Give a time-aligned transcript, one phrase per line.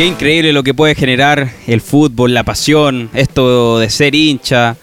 [0.00, 4.78] Qué increíble lo que puede generar el fútbol, la pasión, esto de ser hincha,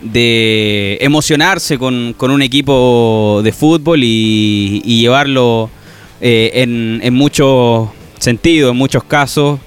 [0.00, 5.70] de emocionarse con, un equipo de fútbol y, llevarlo
[6.20, 7.88] eh, en, en muchos
[8.20, 9.58] sentidos, en muchos casos,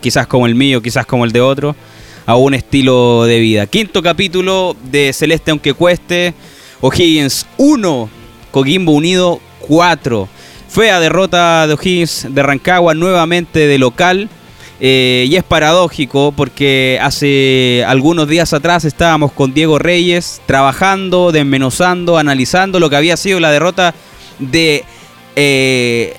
[0.00, 1.76] quizás como el mío, quizás como el de otro,
[2.24, 3.66] a un estilo de vida.
[3.66, 6.32] Quinto capítulo de Celeste aunque cueste,
[6.80, 8.08] O'Higgins 1,
[8.52, 9.38] Coquimbo Unido
[9.68, 10.26] 4.
[10.70, 14.30] Fea derrota de O'Higgins de Rancagua nuevamente de local.
[14.78, 22.18] Eh, y es paradójico porque hace algunos días atrás estábamos con Diego Reyes trabajando, desmenuzando,
[22.18, 23.94] analizando lo que había sido la derrota
[24.38, 24.84] de
[25.34, 26.14] eh,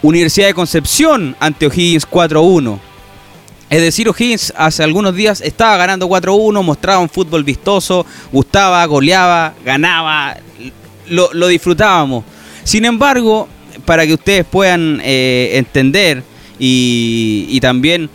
[0.00, 2.78] Universidad de Concepción ante O'Higgins 4-1.
[3.68, 9.52] Es decir, O'Higgins hace algunos días estaba ganando 4-1, mostraba un fútbol vistoso, gustaba, goleaba,
[9.62, 10.38] ganaba,
[11.08, 12.24] lo, disfrutábamos.
[12.64, 13.48] Sin embargo,
[13.84, 16.22] para que ustedes puedan eh, entender
[16.58, 18.10] y, también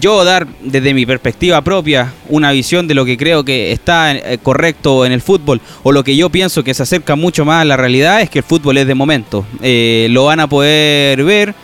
[0.00, 4.38] yo dar desde mi perspectiva propia una visión de lo que creo que está eh,
[4.42, 7.64] correcto en el fútbol o lo que yo pienso que se acerca mucho más a
[7.66, 9.44] la realidad es que el fútbol es de momento.
[9.60, 11.54] Eh, lo van a poder ver.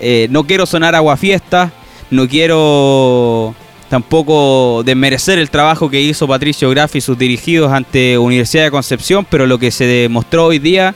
[0.00, 1.70] Eh, no quiero sonar aguafiesta,
[2.10, 3.54] no quiero
[3.90, 9.26] tampoco desmerecer el trabajo que hizo Patricio Graf y sus dirigidos ante Universidad de Concepción,
[9.28, 10.94] pero lo que se demostró hoy día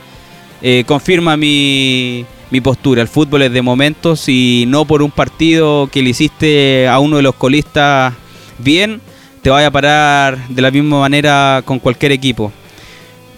[0.86, 3.02] confirma mi, mi postura.
[3.02, 7.16] El fútbol es de momentos y no por un partido que le hiciste a uno
[7.16, 8.14] de los colistas
[8.58, 9.00] bien,
[9.42, 12.52] te vaya a parar de la misma manera con cualquier equipo.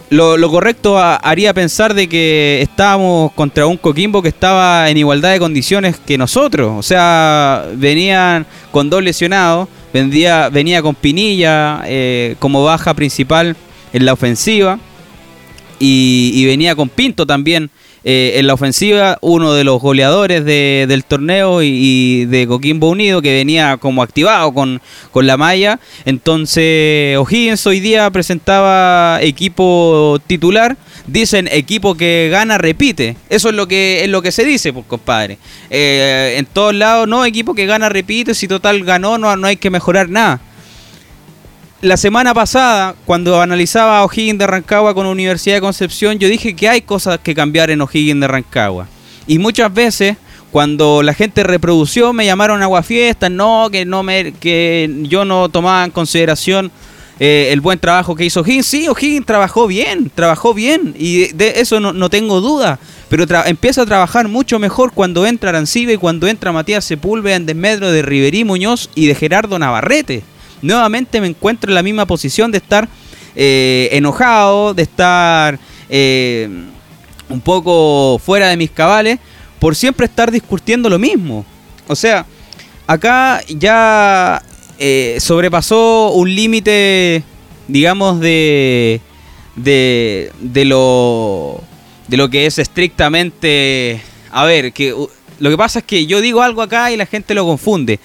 [0.09, 5.39] Lo, correcto haría pensar de que estábamos contra un Coquimbo que estaba en igualdad de
[5.39, 6.73] condiciones que nosotros.
[6.79, 13.55] O sea, venían con dos lesionados, venía, venía con Pinilla eh, como baja principal
[13.93, 14.79] en la ofensiva
[15.81, 17.69] y venía con Pinto también
[18.11, 23.31] eh, en la ofensiva, uno de los goleadores del torneo y, de Coquimbo Unido, que
[23.31, 24.81] venía como activado con,
[25.13, 25.79] la malla.
[26.05, 30.75] Entonces, O'Higgins hoy día presentaba equipo titular.
[31.05, 33.15] Dicen equipo que gana, repite.
[33.29, 35.37] Eso es lo que es lo que se dice, pues, compadre.
[35.69, 38.33] Eh, en todos lados, no, equipo que gana, repite.
[38.33, 40.41] Si total ganó, no, no hay que mejorar nada
[41.81, 46.55] la semana pasada, cuando analizaba a O'Higgins de Rancagua con Universidad de Concepción, yo dije
[46.55, 48.87] que hay cosas que cambiar en O'Higgins de Rancagua.
[49.27, 50.17] Y muchas veces,
[50.51, 55.85] cuando la gente reprodució, me llamaron aguafiestas, no, que no me, que yo no tomaba
[55.85, 56.69] en consideración
[57.17, 58.65] eh, el buen trabajo que hizo O'Higgins.
[58.65, 62.77] Sí, O'Higgins trabajó bien, trabajó bien, y de eso no, tengo duda.
[63.07, 67.45] Pero empieza a trabajar mucho mejor cuando entra Arancibe y cuando entra Matías Sepúlveda en
[67.45, 70.23] desmedro de Riverí Muñoz y de Gerardo Navarrete
[70.61, 72.87] nuevamente me encuentro en la misma posición de estar
[73.35, 75.59] eh, enojado, de estar
[75.89, 76.49] eh,
[77.29, 79.19] un poco fuera de mis cabales,
[79.59, 81.45] por siempre estar discutiendo lo mismo.
[81.87, 82.25] O sea,
[82.87, 84.41] acá ya
[84.77, 87.23] eh, sobrepasó un límite,
[87.67, 89.01] digamos, de,
[89.55, 91.61] de, de, lo,
[92.07, 94.01] de lo que es estrictamente...
[94.31, 94.93] A ver, que
[95.39, 97.99] lo que pasa es que yo digo algo acá y la gente lo confunde.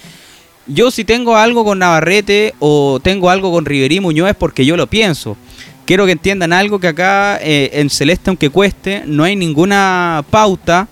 [0.66, 4.76] Yo si tengo algo con Navarrete o tengo algo con Riverí Muñoz es porque yo
[4.76, 5.36] lo pienso.
[5.84, 10.88] Quiero que entiendan algo que acá eh, en Celeste, aunque cueste, no hay ninguna pauta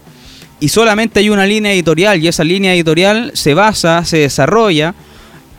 [0.61, 4.94] y solamente hay una línea editorial y esa línea editorial se basa, se desarrolla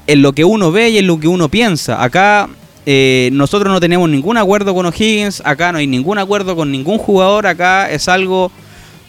[0.05, 2.03] en lo que uno ve y en lo que uno piensa.
[2.03, 2.47] Acá
[2.85, 6.99] eh, nosotros no tenemos ningún acuerdo con O'Higgins, acá no hay ningún acuerdo con ningún
[6.99, 8.51] jugador, acá es algo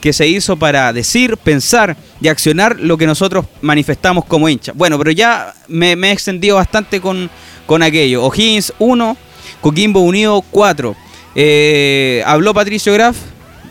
[0.04, 4.76] que se hizo para decir, pensar y accionar lo que nosotros manifestamos como hinchas.
[4.76, 7.30] Bueno, pero ya me, he extendido bastante con,
[7.64, 8.22] con aquello.
[8.22, 9.16] O'Higgins 1,
[9.62, 10.94] Coquimbo Unido 4.
[11.36, 13.16] Eh, habló Patricio Graf.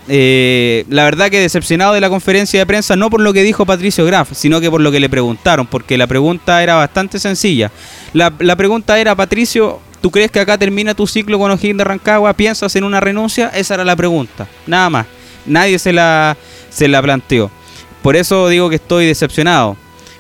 [0.07, 3.67] Eh, la verdad que decepcionado de la conferencia de prensa, no por lo que dijo
[3.67, 7.72] Patricio Graf, sino que por lo que le preguntaron, porque la pregunta era bastante sencilla.
[8.13, 11.83] La, la pregunta era, Patricio, ¿tú crees que acá termina tu ciclo con O'Higgins de
[11.83, 12.33] Rancagua?
[12.33, 13.51] ¿Piensas en una renuncia?
[13.53, 15.05] Esa era la pregunta, nada más
[15.45, 16.37] nadie se la,
[16.69, 17.51] se la planteó.
[18.01, 19.78] Por eso digo que estoy decepcionado.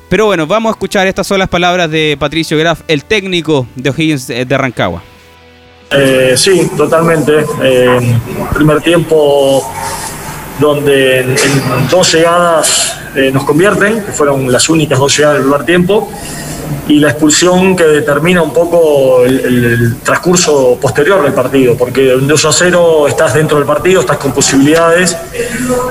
[0.09, 3.89] Pero bueno, vamos a escuchar estas son las palabras de Patricio Graf, el técnico de
[3.89, 5.01] O'Higgins de Rancagua.
[5.91, 7.45] Eh, sí, totalmente.
[7.61, 8.17] Eh,
[8.53, 9.63] primer tiempo
[10.59, 11.35] donde en,
[11.89, 16.09] dos llegadas eh, nos convierten, que fueron las únicas dos llegadas del primer tiempo
[16.87, 22.45] y la expulsión que determina un poco el, transcurso posterior del partido, porque de 2
[22.45, 25.15] a 0 estás dentro del partido, estás con posibilidades,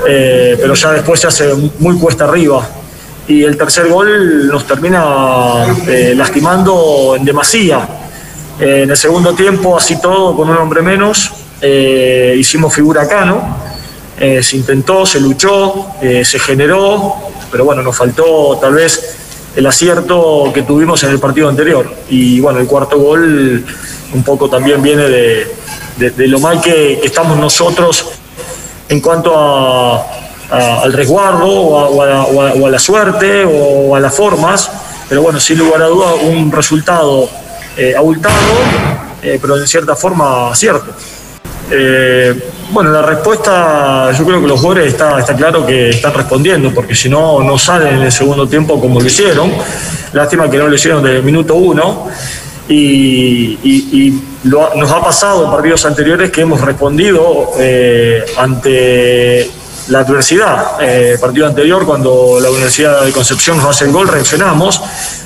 [0.07, 2.67] eh, pero ya después se hace muy cuesta arriba.
[3.27, 7.87] Y el tercer gol nos termina eh, lastimando en demasía.
[8.59, 11.31] en el segundo tiempo, así todo, con un hombre menos,
[12.35, 13.63] hicimos figura acá, ¿no?
[14.19, 17.15] se intentó, se luchó, se generó,
[17.51, 19.22] pero bueno, nos faltó tal vez
[19.55, 21.91] el acierto que tuvimos en el partido anterior.
[22.09, 23.63] Y bueno, el cuarto gol
[24.13, 28.05] un poco también viene de, lo mal que, estamos nosotros
[28.89, 30.03] en cuanto
[30.49, 34.71] al resguardo o a, la suerte o a las formas.
[35.09, 37.29] Pero bueno, sin lugar a dudas, un resultado
[37.77, 38.35] eh, abultado,
[39.21, 40.91] eh, pero en cierta forma cierto.
[41.75, 46.71] Eh, bueno, la respuesta, yo creo que los jugadores está, está claro que están respondiendo,
[46.71, 49.51] porque si no, no salen en el segundo tiempo como lo hicieron.
[50.13, 52.07] Lástima que no lo hicieron desde el minuto uno.
[52.69, 59.49] Y, nos ha pasado en partidos anteriores que hemos respondido eh, ante
[59.87, 60.77] la adversidad.
[60.81, 64.81] Eh, partido anterior, cuando la Universidad de Concepción nos hace el gol, reaccionamos.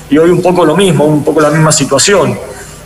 [0.08, 2.38] Y hoy un poco lo mismo, un poco la misma situación.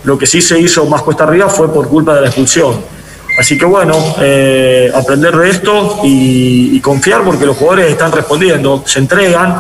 [0.05, 3.02] Lo que sí se hizo más cuesta arriba fue por culpa de la expulsión.
[3.39, 8.99] Así que bueno, eh, aprender de esto y, confiar porque los jugadores están respondiendo, se
[8.99, 9.57] entregan.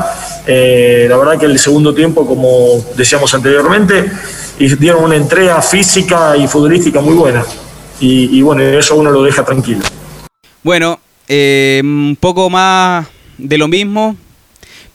[0.46, 4.10] Eh, la verdad que el segundo tiempo, como decíamos anteriormente,
[4.78, 7.44] dieron una entrega física y futbolística muy buena.
[8.00, 9.82] Y, bueno, eso uno lo deja tranquilo.
[10.64, 10.98] Bueno,
[11.28, 13.06] eh, un poco más
[13.38, 14.16] de lo mismo,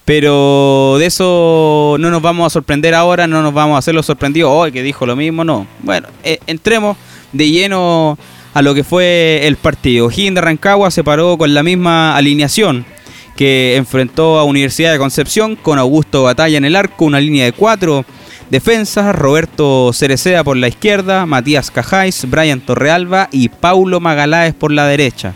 [0.03, 4.05] pero de eso no nos vamos a sorprender ahora, no nos vamos a hacer los
[4.05, 5.65] sorprendidos hoy que dijo lo mismo, no.
[5.83, 6.97] Bueno, entremos
[7.31, 8.17] de lleno
[8.57, 10.09] a lo que fue el partido.
[10.09, 12.87] Higgins de Rancagua se paró con la misma alineación
[13.35, 17.51] que enfrentó a Universidad de Concepción con Augusto Batalla en el arco, una línea de
[17.51, 18.03] cuatro
[18.49, 24.87] defensas, Roberto Cereceda por la izquierda, Matías Cajáis, Brian Torrealba y Paulo Magaláes por la
[24.87, 25.35] derecha.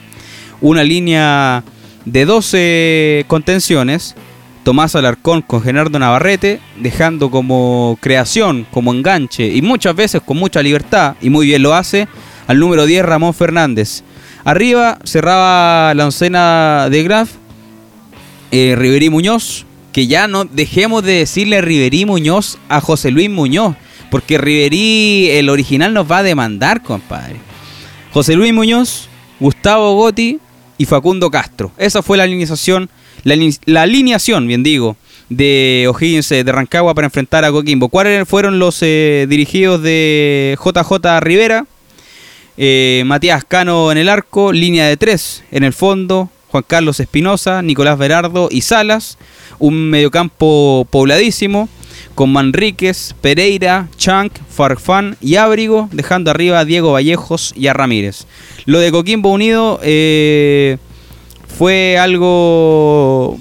[0.60, 1.64] Una línea
[2.06, 4.16] de 12 contenciones,
[4.64, 10.64] Tomás Alarcón con Gerardo Navarrete, dejando como creación, como enganche y muchas veces con mucha
[10.64, 12.08] libertad, y muy bien lo hace,
[12.51, 14.03] al número 10 Ramón Fernández.
[14.44, 17.30] Arriba cerraba la oncena de Graf,
[18.51, 23.77] eh, Riverí Muñoz, que ya no dejemos de decirle Riverí Muñoz a José Luis Muñoz,
[24.09, 27.38] porque Riverí, el original, nos va a demandar, compadre.
[28.12, 29.07] José Luis Muñoz,
[29.39, 30.39] Gustavo Gotti
[30.77, 31.71] y Facundo Castro.
[31.77, 32.89] Esa fue la alineación,
[33.24, 34.98] la, alineación, bien digo,
[35.30, 37.88] de O'Higgins de Rancagua para enfrentar a Coquimbo.
[37.88, 41.65] ¿Cuáles fueron los eh, dirigidos de JJ Rivera?
[42.63, 47.63] Eh, Matías Cano en el arco, línea de tres en el fondo, Juan Carlos Espinosa,
[47.63, 49.18] Nicolás Berardo y Salas,
[49.58, 51.69] un mediocampo pobladísimo
[52.13, 58.28] con Manríquez, Pereira, Chank, Farfán y Ábrigo, dejando arriba a Diego Vallejos y a Ramírez.
[58.66, 60.78] Lo de Coquimbo Unido eh,
[61.58, 63.40] fue algo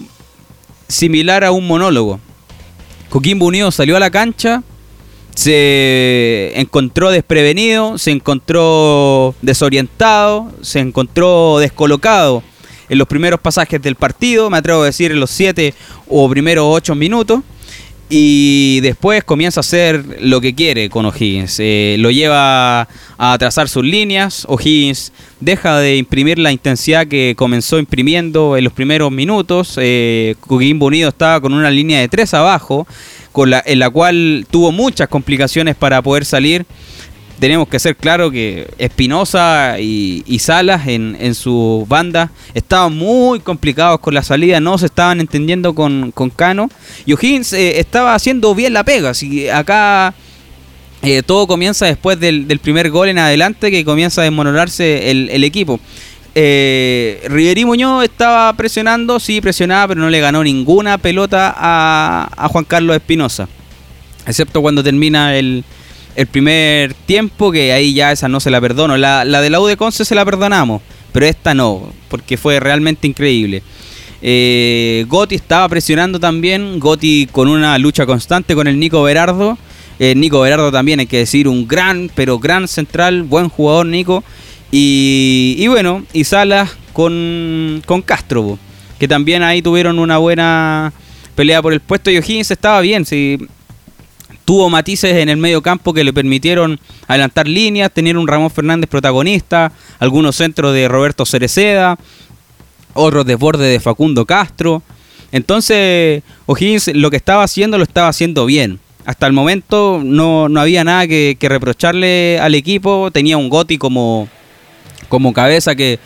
[0.89, 2.21] similar a un monólogo.
[3.11, 4.63] Coquimbo Unido salió a la cancha
[5.35, 12.43] se encontró desprevenido, se encontró desorientado, se encontró descolocado
[12.89, 15.75] en los primeros pasajes del partido, me atrevo a decir en los siete
[16.09, 17.41] o primeros ocho minutos.
[18.13, 21.59] Y después comienza a hacer lo que quiere con O'Higgins.
[21.61, 24.45] Eh, lo lleva a trazar sus líneas.
[24.49, 29.79] O'Higgins deja de imprimir la intensidad que comenzó imprimiendo en los primeros minutos.
[29.81, 32.85] Eh, Coquimbo Unido estaba con una línea de tres abajo
[33.65, 36.67] en la cual tuvo muchas complicaciones para poder salir.
[37.41, 44.15] Tenemos que ser claro que Espinosa y, Salas en, su banda estaban muy complicados con
[44.15, 46.69] la salida, no se estaban entendiendo con, Cano.
[47.07, 49.11] Y O'Higgins eh, estaba haciendo bien la pega.
[49.11, 50.15] Así acá
[51.03, 55.81] eh, todo comienza después del, primer gol en adelante que comienza a desmoronarse el equipo.
[56.35, 62.65] Eh, Riverí Muñoz estaba presionando, sí, presionaba, pero no le ganó ninguna pelota a, Juan
[62.65, 63.49] Carlos Espinosa.
[64.27, 65.65] Excepto cuando termina el,
[66.27, 68.97] primer tiempo, que ahí ya esa no se la perdono.
[68.97, 73.63] La, de la U Conce se la perdonamos, pero esta no, porque fue realmente increíble.
[74.23, 79.57] Eh, Gotti estaba presionando también, Gotti con una lucha constante con el Nico Berardo.
[79.99, 84.25] Eh, Nico Berardo también hay que decir un gran, pero gran central, buen jugador Nico.
[84.73, 88.59] Y, bueno, y Salas con, con Castro,
[88.99, 90.93] que también ahí tuvieron una buena
[91.35, 92.11] pelea por el puesto.
[92.11, 93.39] Y O'Higgins estaba bien, sí.
[94.51, 98.91] Tuvo matices en el medio campo que le permitieron adelantar líneas, tener un Ramón Fernández
[98.91, 101.97] protagonista, algunos centros de Roberto Cereceda,
[102.95, 104.83] otros desbordes de Facundo Castro.
[105.31, 108.81] Entonces, O'Higgins lo que estaba haciendo lo estaba haciendo bien.
[109.05, 113.13] Hasta el momento no, había nada que, que reprocharle al equipo.
[113.13, 114.27] Tenía un Goti como,
[115.09, 116.01] como cabeza que,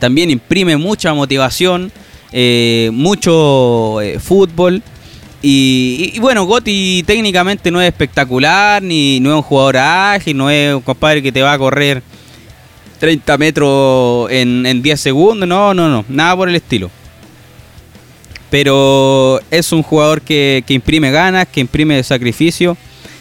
[0.00, 1.92] también imprime mucha motivación,
[2.32, 4.82] eh, mucho eh, fútbol.
[5.42, 10.74] Y, bueno, Gotti técnicamente no es espectacular, ni no es un jugador ágil, no es
[10.74, 12.02] un compadre que te va a correr
[12.98, 16.90] 30 metros en, en 10 segundos, no, no, no, nada por el estilo.
[18.50, 22.76] Pero es un jugador que, imprime ganas, que imprime sacrificio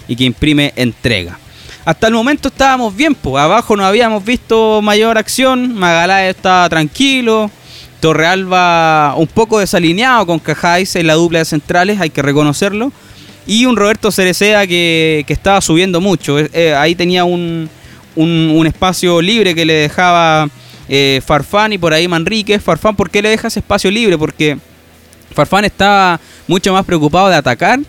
[0.07, 1.39] y que imprime entrega.
[1.85, 7.49] Hasta el momento estábamos bien, pues abajo no habíamos visto mayor acción, Magaláes estaba tranquilo,
[7.99, 12.91] Torrealba un poco desalineado con Cajáis en la dupla de centrales, hay que reconocerlo,
[13.45, 17.69] y un Roberto Cerecea que, estaba subiendo mucho, eh, ahí tenía un,
[18.15, 20.49] un, espacio libre que le dejaba
[20.87, 22.61] eh, Farfán y por ahí Manríquez.
[22.61, 24.17] Farfán, ¿por qué le deja ese espacio libre?
[24.17, 24.57] Porque
[25.33, 27.79] Farfán estaba mucho más preocupado de atacar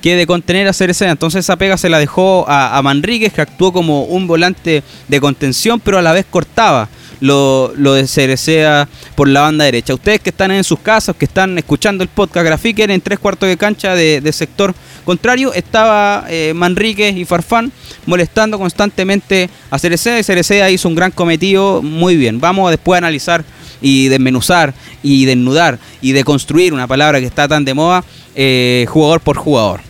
[0.00, 1.10] que de contener a Cereceda.
[1.10, 5.20] Entonces esa pega se la dejó a, a, Manríquez, que actuó como un volante de
[5.20, 6.88] contención, pero a la vez cortaba
[7.20, 9.94] lo, de Cereceda por la banda derecha.
[9.94, 13.48] Ustedes que están en sus casas, que están escuchando el podcast Grafiker en tres cuartos
[13.48, 17.72] de cancha de, sector contrario, estaba eh, Manríquez y Farfán
[18.06, 22.40] molestando constantemente a Cereceda y Cereceda hizo un gran cometido muy bien.
[22.40, 23.44] Vamos a analizar
[23.80, 28.04] y desmenuzar y desnudar y deconstruir una palabra que está tan de moda,
[28.34, 29.80] eh, jugador por jugador.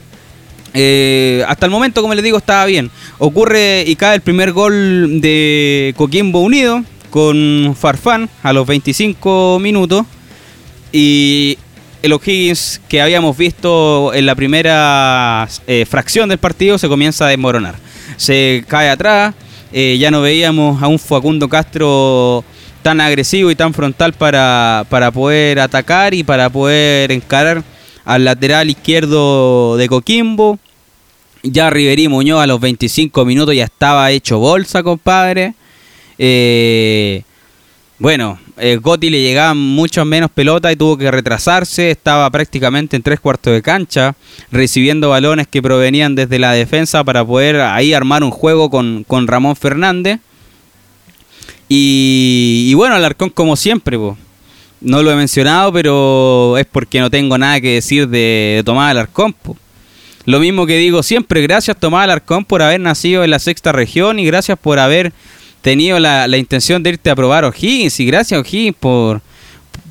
[0.77, 2.91] Eh, hasta el momento, como les digo, estaba bien.
[3.19, 6.83] Ocurre y cae el primer gol de Coquimbo Unido
[7.15, 10.05] con Farfán a los 25 minutos.
[10.91, 11.57] Y
[12.03, 17.29] el O'Higgins que habíamos visto en la primera eh, fracción del partido se comienza a
[17.29, 17.77] desmoronar.
[18.17, 19.33] Se cae atrás,
[19.73, 22.43] eh, ya no veíamos a un Facundo Castro
[22.83, 27.63] tan agresivo y tan frontal para, para poder atacar y para poder encarar
[28.05, 30.59] al lateral izquierdo de Coquimbo.
[31.45, 35.55] Ya Riverí Muñoz a los 25 minutos ya estaba hecho bolsa, compadre.
[36.19, 37.23] Eh,
[37.99, 41.91] bueno, eh, Gotti le llegaban mucho menos pelota y tuvo que retrasarse.
[41.91, 44.15] Estaba prácticamente en tres cuartos de cancha,
[44.51, 49.55] recibiendo balones que provenían desde la defensa para poder ahí armar un juego con, Ramón
[49.57, 50.19] Fernández.
[51.69, 53.97] Y, bueno, Alarcón como siempre,
[54.81, 59.35] no lo he mencionado, pero es porque no tengo nada que decir de, Tomás Alarcón.
[60.27, 64.19] Lo mismo que digo siempre, gracias Tomás Alarcón por haber nacido en la sexta región
[64.19, 65.13] y gracias por haber
[65.65, 69.23] tenido la, intención de irte a probar O'Higgins y gracias O'Higgins por,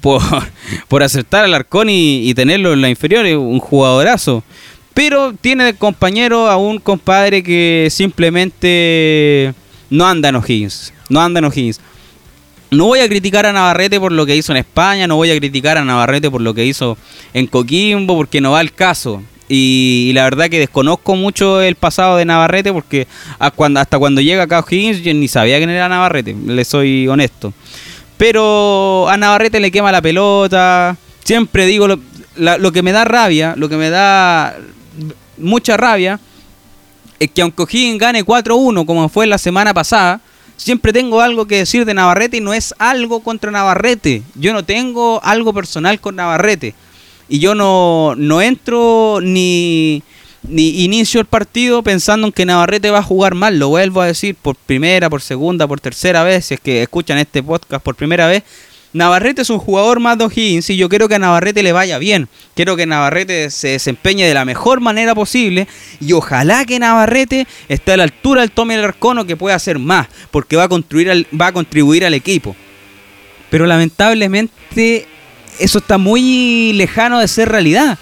[0.01, 0.21] por,
[0.87, 4.43] por aceptar al Arcón y, tenerlo en la inferior, un jugadorazo.
[4.93, 9.51] Pero tiene de compañero a un compadre que simplemente
[9.89, 10.93] no anda en O'Higgins.
[11.09, 11.81] No anda en O'Higgins.
[12.69, 15.37] No voy a criticar a Navarrete por lo que hizo en España, no voy a
[15.37, 16.99] criticar a Navarrete por lo que hizo
[17.33, 19.23] en Coquimbo, porque no va al caso.
[19.49, 23.07] Y, la verdad que desconozco mucho el pasado de Navarrete porque
[23.39, 27.53] hasta cuando llega acá O'Higgins yo ni sabía quién era Navarrete, le soy honesto.
[28.17, 30.95] Pero a Navarrete le quema la pelota.
[31.23, 31.99] Siempre digo lo,
[32.35, 34.55] lo que me da rabia, lo que me da
[35.37, 36.19] mucha rabia,
[37.19, 40.21] es que aunque O'Higgins gane 4-1 como fue la semana pasada,
[40.55, 44.23] siempre tengo algo que decir de Navarrete y no es algo contra Navarrete.
[44.35, 46.75] Yo no tengo algo personal con Navarrete
[47.33, 50.03] y yo no, no entro ni,
[50.43, 53.57] ni inicio el partido pensando en que Navarrete va a jugar mal.
[53.57, 57.17] Lo vuelvo a decir por primera, por segunda, por tercera vez, si es que escuchan
[57.17, 58.43] este podcast por primera vez.
[58.93, 61.97] Navarrete es un jugador más de O'Higgins y yo quiero que a Navarrete le vaya
[61.97, 62.29] bien.
[62.53, 65.67] Quiero que Navarrete se desempeñe de la mejor manera posible
[65.99, 70.07] y ojalá que Navarrete esté a la altura del Tommy Arcono que pueda hacer más,
[70.29, 72.55] porque va a, construir va a contribuir al equipo.
[73.49, 75.07] Pero lamentablemente
[75.59, 77.97] eso está muy lejano de ser realidad.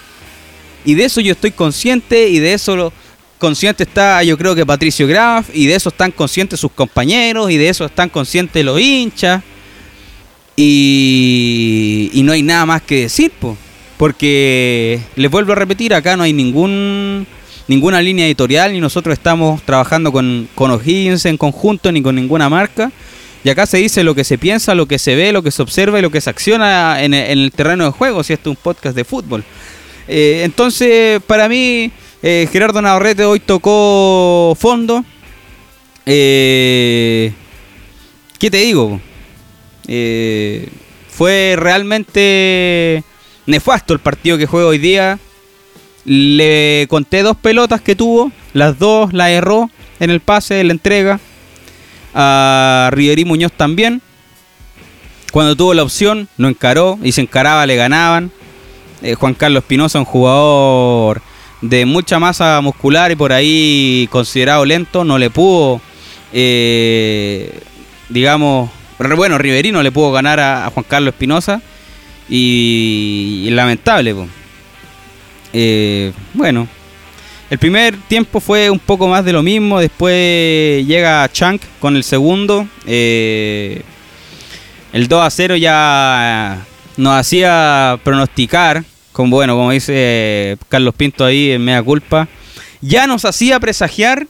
[0.86, 2.93] Y de eso yo estoy consciente y de eso lo,
[3.41, 7.58] consciente está yo creo que Patricio Graf y de eso están conscientes sus compañeros y
[7.58, 9.43] de eso están conscientes los hinchas.
[10.55, 13.31] Y, y no hay nada más que decir,
[13.98, 17.25] porque les vuelvo a repetir, acá no hay ningún
[17.67, 22.50] ninguna línea editorial ni nosotros estamos trabajando con, con O'Higgins en conjunto ni con ninguna
[22.50, 22.91] marca.
[23.43, 25.62] Y acá se dice lo que se piensa, lo que se ve, lo que se
[25.62, 28.62] observa y lo que se acciona en, el terreno de juego, si esto es un
[28.62, 29.43] podcast de fútbol.
[30.07, 35.03] Eh, entonces, para mí, eh, Gerardo Navarrete hoy tocó fondo.
[36.05, 37.33] Eh,
[38.39, 39.00] ¿Qué te digo?
[41.10, 43.03] fue realmente
[43.45, 45.19] nefasto el partido que juega hoy día.
[46.05, 49.69] Le conté dos pelotas que tuvo, las dos las erró
[50.00, 51.19] en el pase, en la entrega
[52.13, 54.01] a Riverí Muñoz también.
[55.32, 58.32] Cuando tuvo la opción, no encaró y se encaraba, le ganaban.
[59.01, 61.22] Eh, Juan Carlos Espinosa, un jugador
[61.62, 65.80] de mucha masa muscular y por ahí considerado lento, no le pudo,
[66.34, 67.60] eh,
[68.10, 68.70] digamos,
[69.15, 71.62] bueno, Riverí no le pudo ganar a, Juan Carlos Espinosa
[72.30, 74.15] y, lamentable.
[75.53, 76.68] Eh, bueno,
[77.51, 82.03] el primer tiempo fue un poco más de lo mismo, después llega Chunk con el
[82.03, 82.67] segundo.
[82.88, 83.84] Eh,
[84.93, 86.65] el 2 a 0 ya
[86.98, 92.27] nos hacía pronosticar como bueno, como dice Carlos Pinto ahí en Mea Culpa,
[92.81, 94.25] ya nos hacía presagiar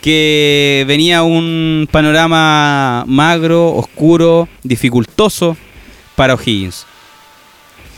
[0.00, 5.56] que venía un panorama magro, oscuro, dificultoso
[6.16, 6.86] para O'Higgins.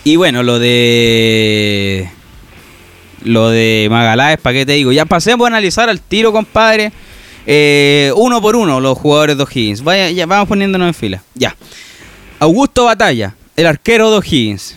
[0.05, 2.11] Y bueno, lo de.
[3.25, 4.93] Lo de Magaláes, ¿para qué te digo?
[4.93, 6.93] Ya pasemos a analizar al tiro, compadre.
[7.47, 9.83] Eh, uno por uno, los jugadores de O'Higgins.
[9.83, 11.23] Vaya, ya vamos poniéndonos en fila.
[11.35, 11.57] Ya.
[12.39, 14.77] Augusto Batalla, el arquero de O'Higgins.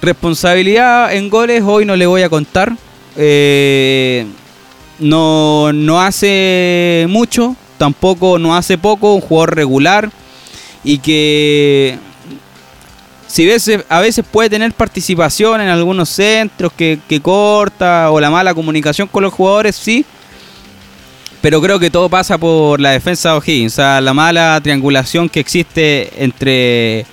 [0.00, 2.72] Responsabilidad en goles, hoy no le voy a contar.
[3.16, 4.26] Eh,
[4.98, 10.10] no, no hace mucho, tampoco no hace poco, un jugador regular
[10.84, 11.98] y que
[13.26, 18.54] si veces, a veces puede tener participación en algunos centros que, corta o la mala
[18.54, 20.04] comunicación con los jugadores, sí.
[21.40, 23.72] Pero creo que todo pasa por la defensa de O'Higgins.
[23.74, 27.06] O sea, la mala triangulación que existe entre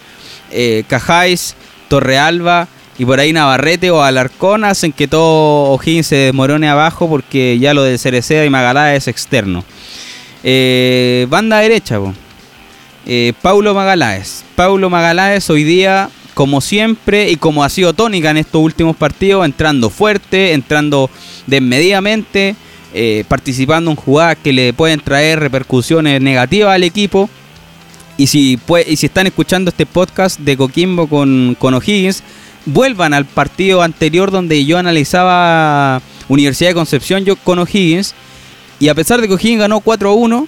[0.52, 1.56] eh, Cajáis,
[1.88, 2.68] Torrealba
[2.98, 7.74] y por ahí Navarrete o Alarcón hacen que todo O'Higgins se desmorone abajo porque ya
[7.74, 9.64] lo de Cereceda y Magalá es externo.
[10.44, 12.00] Eh, banda derecha,
[13.06, 14.44] eh, Paulo Magaláes.
[14.56, 19.46] Paulo Magaláes hoy día, como siempre y como ha sido tónica en estos últimos partidos,
[19.46, 21.10] entrando fuerte, entrando
[21.48, 22.56] desmedidamente,
[22.94, 27.30] eh, participando en jugadas que le pueden traer repercusiones negativas al equipo.
[28.16, 32.24] Y si, y si están escuchando este podcast de Coquimbo con, con O'Higgins,
[32.66, 38.14] vuelvan al partido anterior donde yo analizaba Universidad de Concepción yo con O'Higgins.
[38.80, 40.48] Y a pesar de que O'Higgins ganó 4-1,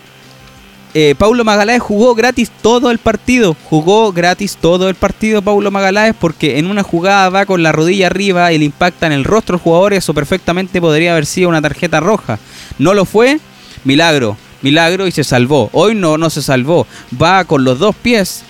[0.97, 3.53] eh, Paulo Magaláes jugó gratis todo el partido.
[3.65, 8.07] Jugó gratis todo el partido Paulo Magaláes porque en una jugada va con la rodilla
[8.07, 9.91] arriba y le impacta en el rostro al jugador.
[9.91, 12.39] Eso perfectamente podría haber sido una tarjeta roja.
[12.79, 13.41] No lo fue.
[13.83, 14.37] Milagro.
[14.61, 15.69] Milagro y se salvó.
[15.73, 16.87] Hoy no, no se salvó.
[17.21, 18.43] Va con los dos pies,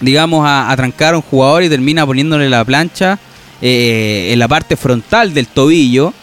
[0.00, 3.18] digamos, a, trancar a un jugador y termina poniéndole la plancha
[3.60, 6.14] eh, en la parte frontal del tobillo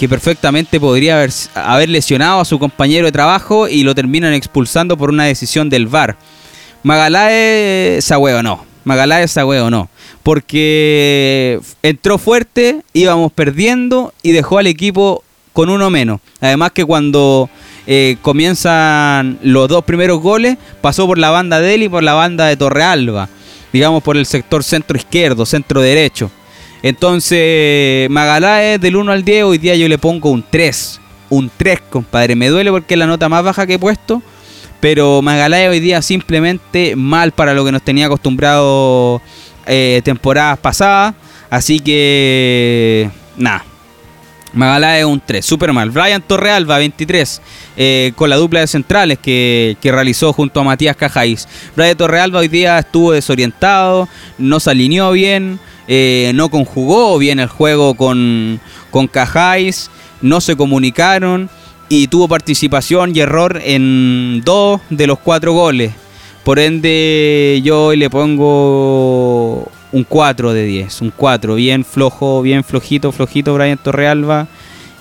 [0.00, 4.96] que perfectamente podría haber, haber lesionado a su compañero de trabajo y lo terminan expulsando
[4.96, 6.16] por una decisión del VAR.
[6.82, 8.64] Magaláes esa o no.
[8.84, 9.90] Magaláes esa o no.
[10.22, 16.22] Porque entró fuerte, íbamos perdiendo y dejó al equipo con uno menos.
[16.40, 17.50] Además que cuando
[17.86, 22.14] eh, comienzan los dos primeros goles, pasó por la banda de él y por la
[22.14, 23.28] banda de Torrealba.
[23.70, 26.30] Digamos por el sector centro izquierdo, centro derecho.
[26.82, 31.00] Entonces, Magaláes del 1 al 10, hoy día yo le pongo un 3.
[31.28, 32.34] Un 3, compadre.
[32.34, 34.22] Me duele porque es la nota más baja que he puesto.
[34.80, 39.20] Pero Magaláes hoy día simplemente mal para lo que nos tenía acostumbrado
[39.66, 41.14] eh, temporadas pasadas.
[41.50, 43.64] Así que, nada.
[44.52, 45.90] Magaláes un 3, super mal.
[45.90, 47.42] Brian Torrealba, 23,
[47.76, 51.46] eh, con la dupla de centrales que, que, realizó junto a Matías Cajáis.
[51.76, 55.60] Brian Torrealba hoy día estuvo desorientado, no se alineó bien.
[55.92, 58.60] Eh, no conjugó bien el juego con,
[58.92, 59.90] con Cajáis,
[60.22, 61.50] no se comunicaron
[61.88, 65.92] y tuvo participación y error en dos de los cuatro goles.
[66.44, 72.62] Por ende, yo hoy le pongo un 4 de 10, un 4, bien flojo, bien
[72.62, 74.46] flojito, flojito Brian Torrealba.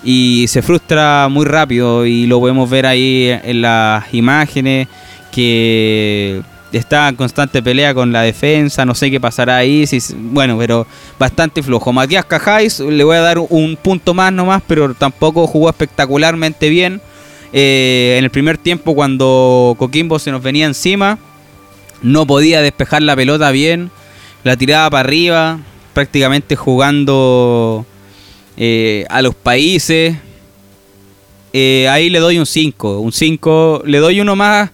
[0.03, 4.87] Y se frustra muy rápido y lo podemos ver ahí en las imágenes
[5.31, 6.41] que
[6.77, 10.85] está en constante pelea con la defensa, no sé qué pasará ahí, bueno, pero
[11.17, 11.91] bastante flojo.
[11.91, 17.01] Matías Cajáis le voy a dar un punto más nomás, pero tampoco jugó espectacularmente bien.
[17.51, 21.17] Eh, en el primer tiempo cuando Coquimbo se nos venía encima,
[22.03, 23.89] no podía despejar la pelota bien,
[24.43, 25.59] la tiraba para arriba,
[25.93, 27.85] prácticamente jugando
[28.57, 30.15] eh, a los países.
[31.51, 34.69] Eh, ahí le doy un 5, un 5, le doy uno más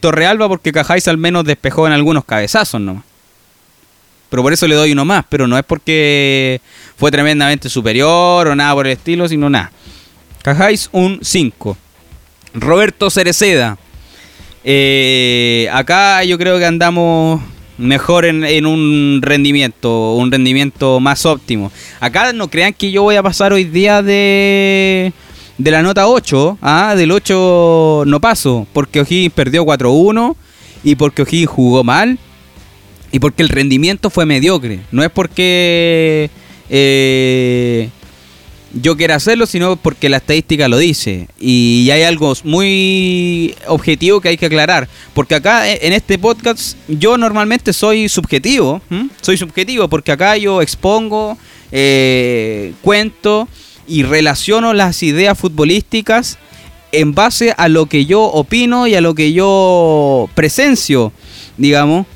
[0.00, 3.04] Torrealba porque Cajáis al menos despejó en algunos cabezazos nomás.
[4.30, 6.60] Pero por eso le doy uno más, pero no es porque
[6.96, 9.72] fue tremendamente superior o nada por el estilo, sino nada.
[10.42, 11.76] Cajáis un 5.
[12.54, 13.76] Roberto Cereceda.
[14.62, 17.40] Eh, acá yo creo que andamos
[17.76, 21.72] mejor en, en, un rendimiento, un rendimiento más óptimo.
[21.98, 25.12] Acá no crean que yo voy a pasar hoy día de
[25.60, 30.34] de la nota 8, ah, del 8 no paso, porque O'Higgins perdió 4-1
[30.82, 32.18] y porque O'Higgins jugó mal
[33.12, 34.80] y porque el rendimiento fue mediocre.
[34.90, 36.30] No es porque
[36.70, 37.90] eh,
[38.72, 41.28] yo quiera hacerlo, sino porque la estadística lo dice.
[41.38, 44.88] Y hay algo muy objetivo que hay que aclarar.
[45.12, 48.80] Porque acá eh, en este podcast yo normalmente soy subjetivo.
[49.20, 51.36] Soy subjetivo porque acá yo expongo,
[51.70, 53.46] eh, cuento
[53.90, 56.38] y relaciono las ideas futbolísticas
[56.92, 61.12] en base a lo que yo opino y a lo que yo presencio,
[61.56, 62.06] digamos,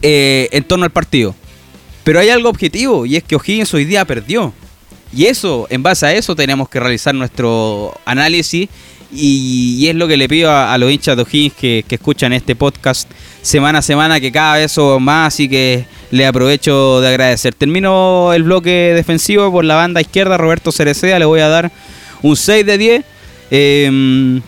[0.00, 1.34] eh, en torno al partido.
[2.02, 4.54] Pero hay algo objetivo y es que O'Higgins hoy día perdió.
[5.12, 8.68] Y eso, en base a eso, tenemos que realizar nuestro análisis.
[9.10, 13.10] Y, es lo que le pido a, los hinchas de O'Higgins que, escuchan este podcast
[13.40, 17.54] semana a semana, que cada vez son más y que le aprovecho de agradecer.
[17.54, 21.72] Termino el bloque defensivo por la banda izquierda, Roberto Cereceda, le voy a dar
[22.22, 23.04] un 6 de 10.
[23.50, 24.42] Em,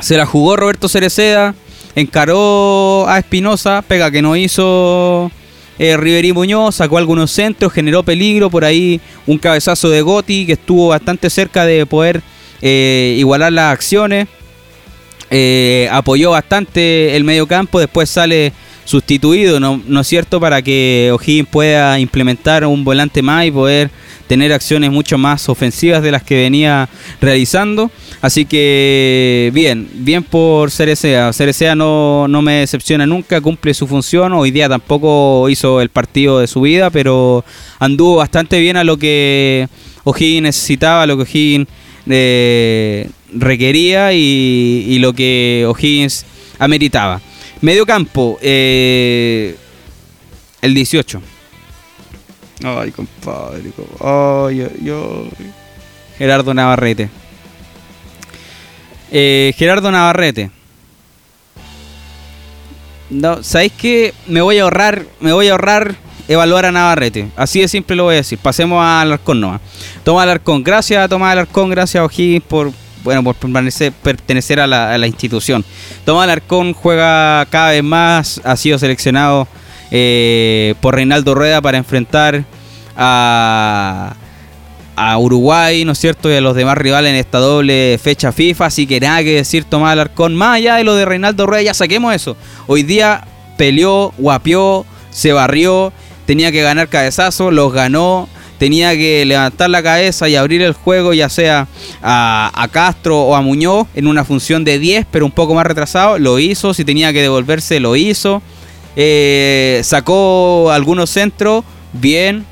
[0.00, 1.54] se la jugó Roberto Cereceda,
[1.94, 5.30] encaró a Espinosa, pega que no hizo
[5.78, 10.52] eh, Riverí Muñoz, sacó algunos centros, generó peligro, por ahí un cabezazo de Gotti que
[10.52, 12.22] estuvo bastante cerca de poder
[12.62, 14.28] eh, igualar las acciones.
[15.30, 18.52] Eh, apoyó bastante el medio campo, después sale
[18.88, 20.40] sustituido, ¿no, ¿no es cierto?
[20.40, 23.90] Para que O'Higgins pueda implementar un volante más y poder
[24.26, 26.88] tener acciones mucho más ofensivas de las que venía
[27.20, 27.90] realizando.
[28.22, 31.32] Así que bien, bien por Cerecea.
[31.34, 34.32] Cerecea no, no me decepciona nunca, cumple su función.
[34.32, 37.44] Hoy día tampoco hizo el partido de su vida, pero
[37.78, 39.68] anduvo bastante bien a lo que
[40.04, 41.68] O'Higgins necesitaba, a lo que O'Higgins
[42.08, 46.24] eh, requería y, lo que O'Higgins
[46.58, 47.20] ameritaba.
[47.60, 49.56] Medio campo, eh,
[50.62, 51.20] el 18.
[52.64, 53.72] Ay, compadre.
[54.00, 55.30] Ay, ay,
[56.16, 57.08] Gerardo Navarrete.
[59.10, 60.50] Eh, Gerardo Navarrete.
[63.10, 64.12] No, ¿sabéis qué?
[64.26, 65.96] Me voy a ahorrar, me voy a ahorrar
[66.28, 67.28] evaluar a Navarrete.
[67.34, 68.38] Así de simple lo voy a decir.
[68.38, 69.60] Pasemos a Alarcón nomás.
[70.04, 70.62] Tomás Alarcón.
[70.62, 72.70] Gracias a Tomás Alarcón, gracias a O'Higgins por
[73.02, 75.64] bueno, por permanecer, pertenecer a la, institución.
[76.04, 79.48] Tomás Alarcón juega cada vez más, ha sido seleccionado
[79.90, 82.44] eh, por Reinaldo Rueda para enfrentar
[82.96, 84.14] a,
[84.96, 86.30] a Uruguay, ¿no es cierto?
[86.30, 88.66] Y a los demás rivales en esta doble fecha FIFA.
[88.66, 90.34] Así que nada que decir Tomás Alarcón.
[90.34, 92.36] Más allá de lo de Reinaldo Rueda, ya saquemos eso.
[92.66, 93.24] Hoy día
[93.56, 95.92] peleó, guapió, se barrió,
[96.28, 98.28] tenía que ganar cabezazo, los ganó.
[98.58, 101.68] Tenía que levantar la cabeza y abrir el juego, ya sea
[102.02, 106.18] a, Castro o a Muñoz, en una función de 10, pero un poco más retrasado.
[106.18, 106.74] Lo hizo.
[106.74, 108.42] Si tenía que devolverse, lo hizo.
[108.94, 111.64] Eh, sacó algunos centros,
[111.94, 112.44] bien.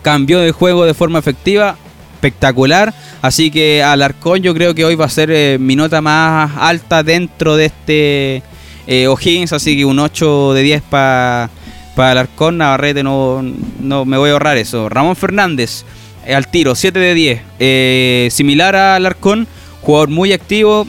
[0.00, 1.76] Cambió de juego de forma efectiva,
[2.14, 2.94] espectacular.
[3.20, 7.02] Así que Alarcón yo creo que hoy va a ser eh, mi nota más alta
[7.02, 8.42] dentro de este
[8.86, 9.52] eh, O'Higgins.
[9.52, 11.50] Así que un 8 de 10 para
[11.96, 12.58] para Alarcón.
[12.58, 13.42] Navarrete no,
[13.80, 14.88] no me voy a ahorrar eso.
[14.88, 15.84] Ramón Fernández
[16.32, 18.32] al tiro, 7 de 10.
[18.32, 19.48] similar a Alarcón,
[19.82, 20.86] jugador muy activo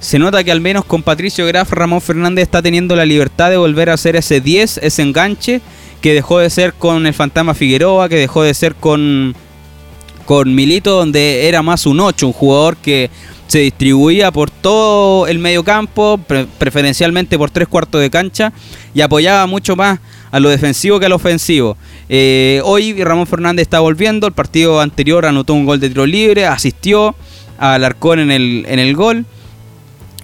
[0.00, 3.56] se nota que al menos con Patricio Graf Ramón Fernández está teniendo la libertad de
[3.56, 5.60] volver a hacer ese 10, ese enganche
[6.00, 9.34] que dejó de ser con el Fantasma Figueroa, que dejó de ser con,
[10.24, 13.10] con Milito, donde era más un 8, un jugador que
[13.48, 16.20] se distribuía por todo el medio campo,
[16.58, 18.52] preferencialmente por tres cuartos de cancha,
[18.94, 19.98] y apoyaba mucho más
[20.30, 21.76] a lo defensivo que a lo ofensivo.
[22.08, 26.46] Eh, hoy Ramón Fernández está volviendo, el partido anterior anotó un gol de tiro libre,
[26.46, 27.16] asistió
[27.58, 29.26] al Arcón en el, en el gol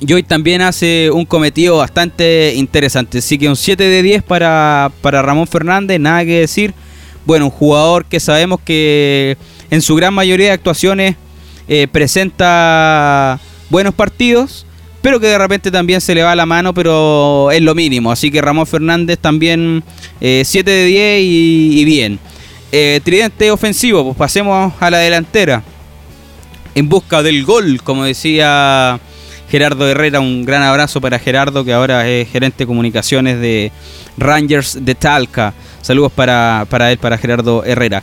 [0.07, 3.19] y hoy también hace un cometido bastante interesante.
[3.19, 6.75] Así que un 7 de 10 para, Ramón Fernández, nada que decir.
[7.25, 9.39] Bueno, un jugador que sabemos que
[9.71, 11.17] en su gran mayoría de actuaciones
[11.69, 14.67] eh, presenta buenos partidos,
[15.01, 18.11] pero que de repente también se le va la mano, pero es lo mínimo.
[18.11, 19.83] Así que Ramón Fernández también
[20.21, 22.19] 7 eh, de 10 y, bien.
[22.73, 25.63] Eh, tridente ofensivo, pues pasemos a la delantera.
[26.75, 28.99] En busca del gol, como decía
[29.49, 33.71] Gerardo Herrera, un gran abrazo para Gerardo, que ahora es gerente de comunicaciones de
[34.17, 35.55] Rangers de Talca.
[35.83, 38.03] Saludos para, él, para Gerardo Herrera.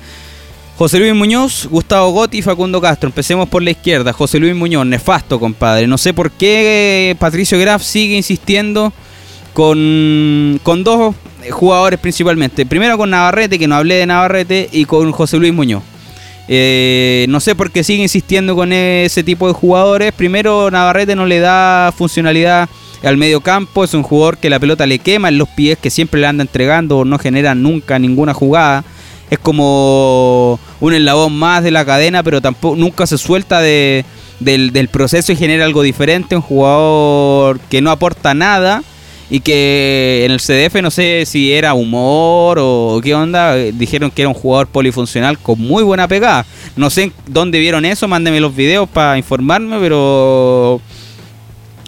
[0.81, 3.07] José Luis Muñoz, Gustavo Gotti y Facundo Castro.
[3.07, 4.13] Empecemos por la izquierda.
[4.13, 5.85] José Luis Muñoz, nefasto, compadre.
[5.85, 8.91] No sé por qué Patricio Graf sigue insistiendo
[9.53, 11.13] con, con dos
[11.51, 12.65] jugadores principalmente.
[12.65, 15.83] Primero con Navarrete, que no hablé de Navarrete, y con José Luis Muñoz.
[16.47, 20.13] Eh, no sé por qué sigue insistiendo con ese tipo de jugadores.
[20.13, 22.67] Primero, Navarrete no le da funcionalidad
[23.03, 23.83] al medio campo.
[23.83, 26.41] Es un jugador que la pelota le quema en los pies, que siempre le anda
[26.41, 28.83] entregando, no genera nunca ninguna jugada.
[29.31, 34.03] Es como un eslabón más de la cadena, pero tampoco nunca se suelta del,
[34.91, 36.35] proceso y genera algo diferente.
[36.35, 38.83] Un jugador que no aporta nada
[39.29, 44.23] y que en el CDF no sé si era humor o qué onda, dijeron que
[44.23, 46.45] era un jugador polifuncional con muy buena pegada.
[46.75, 50.81] No sé dónde vieron eso, mándenme los videos para informarme, pero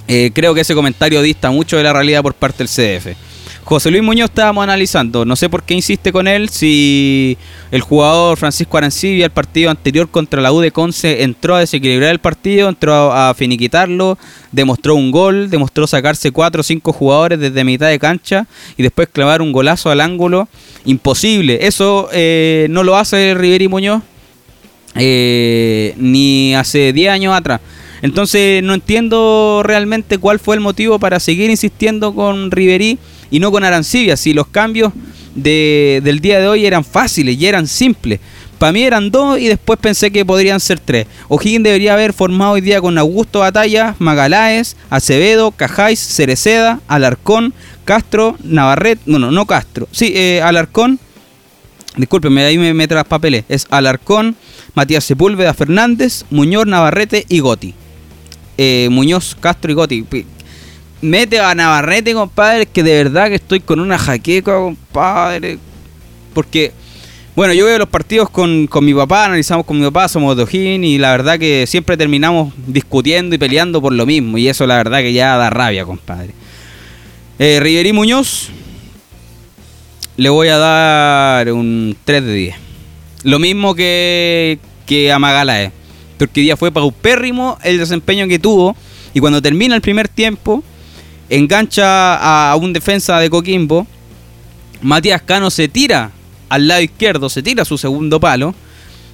[0.07, 3.32] eh, creo que ese comentario dista mucho de la realidad por parte del CDF.
[3.65, 7.37] José Luis Muñoz estábamos analizando, no sé por qué insiste con él, si
[7.71, 12.11] el jugador Francisco Arancibia el partido anterior contra la U de Conce entró a desequilibrar
[12.11, 14.17] el partido, entró a finiquitarlo,
[14.51, 19.07] demostró un gol, demostró sacarse cuatro o cinco jugadores desde mitad de cancha y después
[19.07, 20.49] clavar un golazo al ángulo,
[20.83, 21.65] imposible.
[21.65, 24.03] Eso eh, no lo hace Riveri Muñoz
[24.95, 27.61] eh, ni hace 10 años atrás.
[28.01, 32.99] Entonces no entiendo realmente cuál fue el motivo para seguir insistiendo con Riverí
[33.33, 34.15] y no con Arancibia.
[34.15, 34.93] Si los cambios
[35.33, 38.19] del día de hoy eran fáciles y eran simples.
[38.59, 41.07] Para mí eran dos y después pensé que podrían ser tres.
[41.29, 48.37] O'Higgins debería haber formado hoy día con Augusto Batalla, Magaláes, Acevedo, Cajáis, Cereceda, Alarcón, Castro,
[48.43, 50.99] Navarret, bueno, no Castro, sí, eh, Alarcón,
[51.97, 54.35] discúlpeme, ahí me meto las papeles, es Alarcón,
[54.75, 57.73] Matías Sepúlveda, Fernández, Muñoz, Navarrete y Goti.
[58.57, 60.05] Eh, Muñoz, Castro y Goti.
[61.03, 65.59] Mete a Navarrete, compadre, que de verdad que estoy con una jaqueca, compadre.
[66.33, 66.71] Porque,
[67.35, 70.97] bueno, yo veo los partidos con, mi papá, analizamos con mi papá, somos de y
[70.97, 74.37] la verdad que siempre terminamos discutiendo y peleando por lo mismo.
[74.37, 76.31] Y eso la verdad que ya da rabia, compadre.
[77.37, 78.49] Eh, Riverí Muñoz,
[80.17, 82.55] le voy a dar un 3 de 10.
[83.23, 85.71] Lo mismo que, que a Magalae
[86.23, 88.75] porque día fue paupérrimo el desempeño que tuvo.
[89.13, 90.63] Y cuando termina el primer tiempo,
[91.29, 93.87] engancha a un defensa de Coquimbo.
[94.81, 96.11] Matías Cano se tira
[96.49, 98.53] al lado izquierdo, se tira su segundo palo.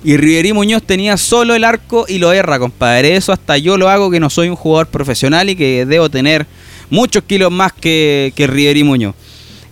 [0.04, 3.16] Y Riverí Muñoz tenía solo el arco y lo erra, compadre.
[3.16, 6.48] Eso hasta yo lo hago que no soy un jugador profesional y que debo tener
[6.90, 9.16] muchos kilos más que, que Riverí Muñoz.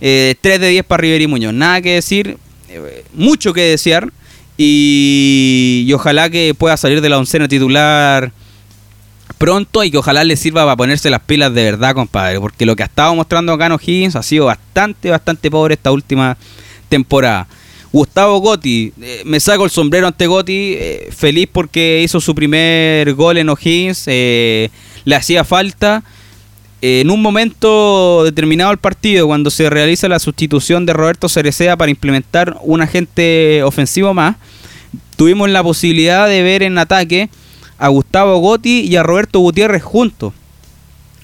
[0.00, 1.54] eh, de 10 para Riverí Muñoz.
[1.54, 2.36] Nada que decir,
[2.68, 4.12] eh, mucho que desear.
[4.56, 8.32] Y, ojalá que pueda salir de la oncena titular
[9.36, 12.40] pronto y que ojalá le sirva para ponerse las pilas de verdad, compadre.
[12.40, 15.90] Porque lo que ha estado mostrando acá en O'Higgins ha sido bastante, bastante pobre esta
[15.92, 16.36] última
[16.88, 17.46] temporada.
[17.92, 23.14] Gustavo Gotti, eh, me saco el sombrero ante Gotti, eh, feliz porque hizo su primer
[23.14, 24.70] gol en O'Higgins, eh,
[25.04, 26.02] le hacía falta.
[26.80, 31.90] en un momento determinado del partido, cuando se realiza la sustitución de Roberto Cerecea para
[31.90, 34.36] implementar un agente ofensivo más,
[35.16, 37.30] tuvimos la posibilidad de ver en ataque
[37.78, 40.32] a Gustavo Gotti y a Roberto Gutiérrez juntos.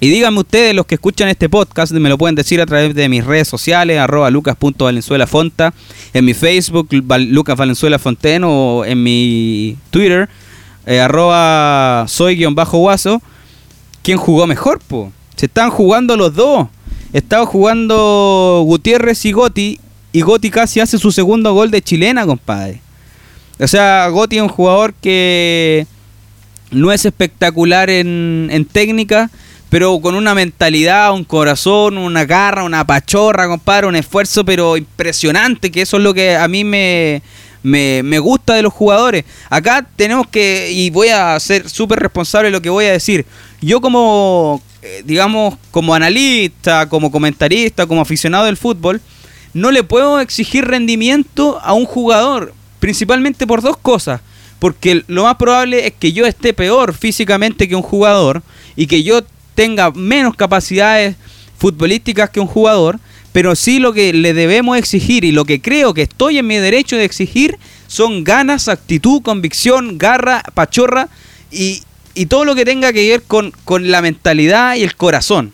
[0.01, 3.09] Y díganme ustedes, los que escuchan este podcast, me lo pueden decir a través de
[3.09, 5.73] mis redes sociales, arroba lucas.valenzuelafonta,
[6.13, 7.99] en mi Facebook, Lucas Valenzuela
[8.45, 10.29] o en mi Twitter,
[10.87, 13.23] eh, arroba soy-guaso,
[14.03, 14.81] ¿quién jugó mejor?
[15.37, 16.69] Se están jugando los dos.
[17.13, 19.81] Estaba jugando Gutiérrez y Gotti,
[20.13, 22.81] y Gotti casi hace su segundo gol de chilena, compadre.
[23.59, 25.87] O sea, Gotti es un jugador que
[26.71, 29.31] no es espectacular en, técnica,
[29.69, 35.71] pero con una mentalidad, un corazón, una garra, una pachorra, compadre, un esfuerzo, pero impresionante,
[35.71, 37.23] que eso es lo que a mí me,
[37.63, 39.25] me, gusta de los jugadores.
[39.51, 43.27] Acá tenemos que, y voy a ser súper responsable de lo que voy a decir,
[43.61, 49.01] yo como, eh, digamos, como analista, como comentarista, como aficionado del fútbol,
[49.53, 52.53] no le puedo exigir rendimiento a un jugador
[52.85, 54.21] Principalmente por dos cosas.
[54.59, 58.43] Porque lo más probable es que yo esté peor físicamente que un jugador
[58.77, 59.23] y que yo
[59.55, 61.17] tenga menos capacidades
[61.59, 62.99] futbolísticas que un jugador,
[63.33, 66.57] pero sí lo que le debemos exigir y lo que creo que estoy en mi
[66.57, 71.09] derecho de exigir son ganas, actitud, convicción, garra, pachorra
[71.51, 71.83] y,
[72.29, 73.53] todo lo que tenga que ver con,
[73.91, 75.53] la mentalidad y el corazón.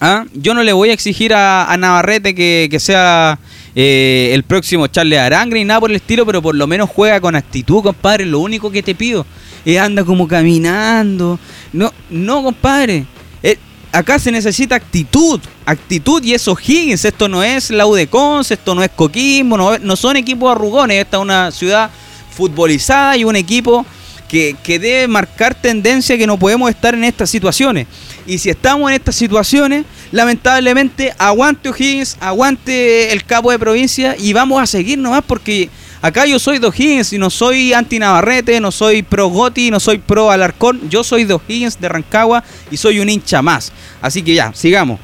[0.00, 0.24] ¿Ah?
[0.34, 3.38] Yo no le voy a exigir a, Navarrete que, que sea
[3.74, 7.20] eh, el próximo Charles Arangre y nada por el estilo, pero por lo menos juega
[7.20, 8.26] con actitud, compadre.
[8.26, 9.24] Lo único que te pido
[9.64, 11.38] es anda como caminando.
[11.72, 13.06] No, no, compadre.
[13.42, 13.58] Eh,
[13.90, 17.04] acá se necesita actitud, actitud y eso Higgins.
[17.04, 21.00] Esto no es la UDECONS, esto no es Coquimbo, no, no son equipos arrugones.
[21.02, 21.90] Esta es una ciudad
[22.30, 23.86] futbolizada y un equipo
[24.28, 27.86] que, que debe marcar tendencia que no podemos estar en estas situaciones.
[28.26, 34.32] Y si estamos en estas situaciones, lamentablemente, aguante O'Higgins, aguante el capo de provincia y
[34.32, 35.68] vamos a seguir nomás porque
[36.00, 39.98] acá yo soy de O'Higgins y no soy anti-Navarrete, no soy pro Goti, no soy
[39.98, 43.72] pro Alarcón, yo soy de O'Higgins, de Rancagua y soy un hincha más.
[44.00, 45.00] Así que ya, sigamos.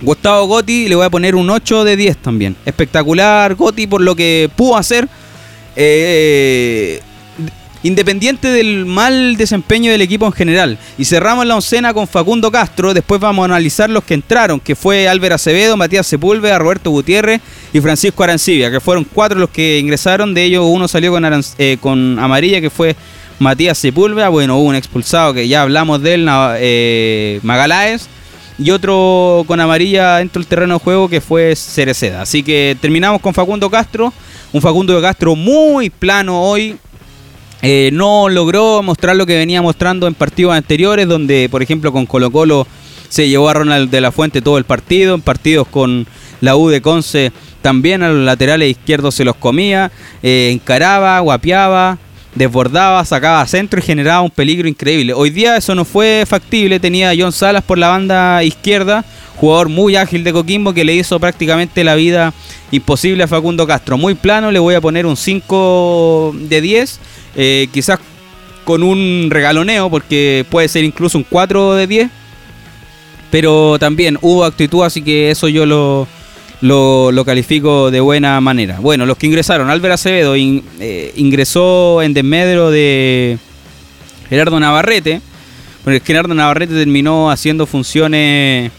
[0.00, 2.56] Gustavo Gotti le voy a poner un 8 de 10 también.
[2.64, 5.08] Espectacular Gotti por lo que pudo hacer.
[5.74, 7.00] Eh,
[7.82, 10.78] Independiente del mal desempeño del equipo en general.
[10.98, 12.92] Y cerramos la oncena con Facundo Castro.
[12.92, 17.40] Después vamos a analizar los que entraron, que fue Álvaro Acevedo, Matías Sepúlveda, Roberto Gutiérrez
[17.72, 20.34] y Francisco Arancibia, que fueron cuatro los que ingresaron.
[20.34, 21.78] De ellos uno salió con, eh,
[22.20, 22.96] amarilla, que fue
[23.38, 24.28] Matías Sepúlveda.
[24.28, 28.08] Bueno, hubo un expulsado que ya hablamos de él, eh, Magaláes.
[28.60, 32.22] y otro con amarilla dentro del terreno de juego que fue Cereceda.
[32.22, 34.12] Así que terminamos con Facundo Castro,
[34.52, 36.76] un Facundo Castro muy plano hoy,
[37.62, 42.06] eh, no logró mostrar lo que venía mostrando en partidos anteriores, donde por ejemplo con
[42.06, 42.66] Colo Colo
[43.08, 46.06] se llevó a Ronald de la Fuente todo el partido, en partidos con
[46.40, 49.90] la U de Conce también a los laterales izquierdos se los comía,
[50.22, 51.98] eh, encaraba, guapeaba,
[52.34, 55.12] desbordaba, sacaba centro y generaba un peligro increíble.
[55.12, 59.04] Hoy día eso no fue factible, tenía a John Salas por la banda izquierda,
[59.36, 62.32] jugador muy ágil de Coquimbo que le hizo prácticamente la vida
[62.70, 63.98] imposible a Facundo Castro.
[63.98, 67.00] Muy plano, le voy a poner un 5 de 10
[67.38, 68.00] eh, quizás
[68.64, 72.10] con un regaloneo, porque puede ser incluso un 4 de 10.
[73.30, 76.08] Pero también hubo actitud, así que eso yo lo,
[76.60, 78.78] lo, califico de buena manera.
[78.80, 83.38] Bueno, los que ingresaron, Álvaro Acevedo eh, ingresó en desmedro de
[84.28, 85.20] Gerardo Navarrete.
[85.84, 88.72] Porque Gerardo Navarrete terminó haciendo funciones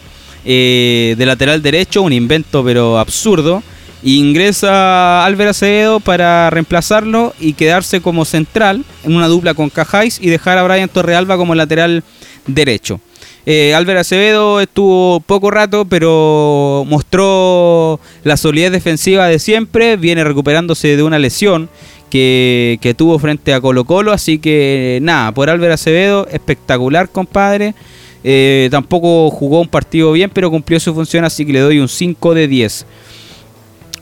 [0.44, 3.62] eh, de lateral derecho, un invento pero absurdo.
[4.02, 10.28] Ingresa Álvaro Acevedo para reemplazarlo y quedarse como central en una dupla con Cajáis y
[10.30, 12.02] dejar a Brian Torrealba como lateral
[12.46, 13.00] derecho.
[13.46, 19.96] Eh, Álvaro Acevedo estuvo poco rato, pero mostró la solidez defensiva de siempre.
[19.96, 21.68] Viene recuperándose de una lesión
[22.10, 24.12] que, tuvo frente a Colo Colo.
[24.12, 27.74] Así que nada, por Álvaro Acevedo, espectacular, compadre.
[28.22, 31.88] Eh, tampoco jugó un partido bien, pero cumplió su función, así que le doy un
[31.88, 32.86] 5 de 10.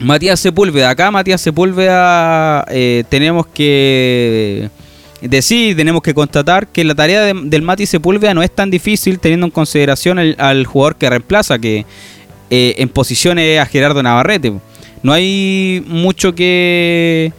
[0.01, 4.71] Matías Sepúlveda, acá Matías Sepúlveda eh, tenemos que
[5.21, 9.47] decir, tenemos que constatar que la tarea del Mati Sepúlveda no es tan difícil teniendo
[9.47, 11.85] en consideración al jugador que reemplaza, que
[12.51, 14.53] eh, en posiciones a Gerardo Navarrete.
[15.03, 17.33] No hay mucho que,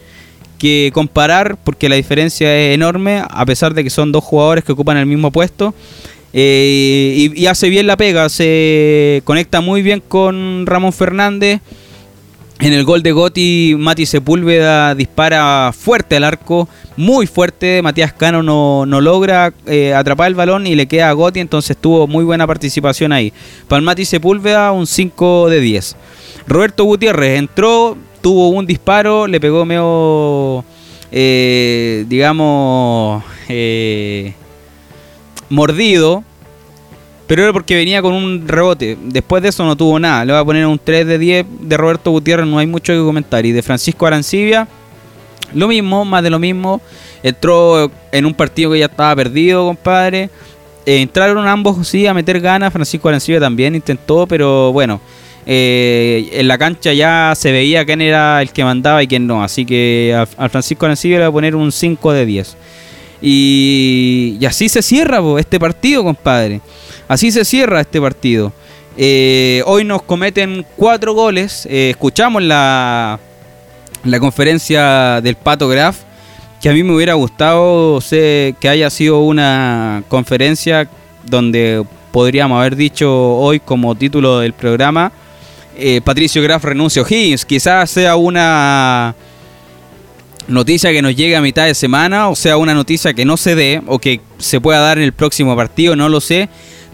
[0.58, 4.72] que comparar porque la diferencia es enorme, a pesar de que son dos jugadores que
[4.72, 5.74] ocupan el mismo puesto.
[6.32, 11.60] Eh, y hace bien la pega, se conecta muy bien con Ramón Fernández
[12.60, 17.80] en el gol de Gotti, Mati Sepúlveda dispara fuerte al arco, muy fuerte.
[17.82, 22.06] Matías Cano no, logra eh, atrapar el balón y le queda a Gotti, entonces tuvo
[22.06, 23.32] muy buena participación ahí.
[23.66, 25.96] Para Mati Sepúlveda, un 5 de 10.
[26.46, 30.64] Roberto Gutiérrez entró, tuvo un disparo, le pegó medio,
[31.12, 34.34] eh, digamos, eh,
[35.48, 36.24] mordido
[37.30, 38.98] pero era porque venía con un rebote.
[39.00, 40.24] Después de eso no tuvo nada.
[40.24, 42.98] Le voy a poner un 3 de 10 de Roberto Gutiérrez, no hay mucho que
[42.98, 43.46] comentar.
[43.46, 44.66] Y de Francisco Arancibia,
[45.54, 46.80] lo mismo, más de lo mismo.
[47.22, 50.28] Entró en un partido que ya estaba perdido, compadre.
[50.84, 52.72] Eh, entraron ambos, sí, a meter ganas.
[52.72, 55.00] Francisco Arancibia también intentó, pero bueno.
[55.46, 59.44] Eh, en la cancha ya se veía quién era el que mandaba y quién no.
[59.44, 62.56] Así que al, Francisco Arancibia le voy a poner un 5 de 10.
[63.22, 66.60] Y, así se cierra este partido, compadre.
[67.10, 68.52] Así se cierra este partido.
[68.96, 71.66] Eh, hoy nos cometen cuatro goles.
[71.68, 73.18] Eh, escuchamos la,
[74.04, 75.96] la conferencia del Pato Graf,
[76.62, 80.88] que a mí me hubiera gustado sé, que haya sido una conferencia
[81.26, 85.10] donde podríamos haber dicho hoy como título del programa,
[85.76, 87.44] eh, Patricio Graf renuncia a O'Higgins.
[87.44, 89.16] Quizás sea una
[90.46, 93.56] noticia que nos llegue a mitad de semana, o sea, una noticia que no se
[93.56, 96.48] dé o que se pueda dar en el próximo partido, no lo sé.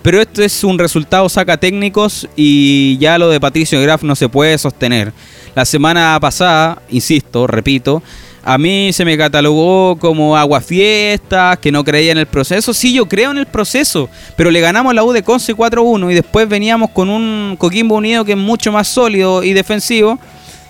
[0.07, 4.29] Pero esto es un resultado saca técnicos y ya lo de Patricio Graf no se
[4.29, 5.12] puede sostener.
[5.57, 8.05] La semana pasada, insisto, repito,
[8.45, 12.73] a mí se me catalogó como aguafiestas, que no creía en el proceso.
[12.73, 16.14] Sí, yo creo en el proceso, pero le ganamos la U de Conce 4-1 y
[16.14, 20.21] después veníamos con un Coquimbo Unido que es mucho más sólido y defensivo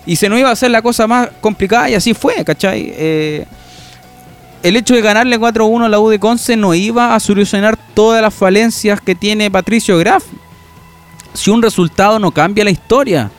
[0.07, 2.91] y se nos iba a hacer la cosa más complicada y así fue, ¿cachai?
[2.97, 3.45] Eh,
[4.67, 8.21] el hecho de ganarle 4-1 a la U de Conce no iba a solucionar todas
[8.21, 10.25] las falencias que tiene Patricio Graf.
[11.35, 13.31] Si un resultado no cambia la historia.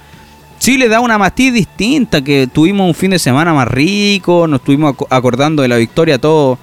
[0.57, 4.61] Sí le da una matiz distinta, que tuvimos un fin de semana más rico, nos
[4.61, 6.57] estuvimos acordando de la victoria todo,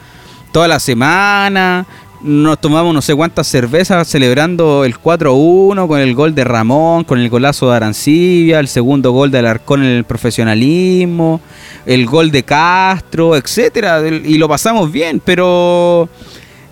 [0.51, 1.85] toda la semana,
[2.25, 7.21] nos tomamos no sé cuántas cervezas celebrando el 4-1 con el gol de Ramón, con
[7.21, 11.43] el golazo de Arancibia, el segundo gol de Alarcón en el profesionalismo,
[11.85, 16.09] el gol de Castro, etcétera, y lo pasamos bien, pero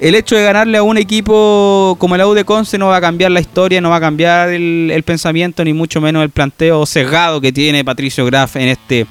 [0.00, 3.30] el hecho de ganarle a un equipo como el Aude Conce no va a cambiar
[3.30, 7.52] la historia, no va a cambiar el, pensamiento, ni mucho menos el planteo sesgado que
[7.52, 9.06] tiene Patricio Graf en este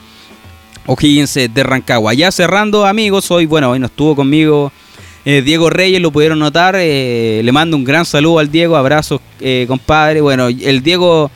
[0.88, 2.16] O'Higgins de Rancagua.
[2.16, 4.72] Ya cerrando, amigos, hoy, bueno, hoy no estuvo conmigo
[5.24, 6.76] eh, Diego Reyes lo pudieron notar.
[6.78, 8.76] Eh, le mando un gran saludo al Diego.
[8.76, 10.22] Abrazos, eh, compadre.
[10.22, 11.30] Bueno, el Diego